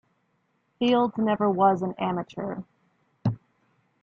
[0.79, 2.63] Fields never was an amateur.